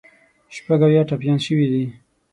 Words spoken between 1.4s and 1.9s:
شوي دي.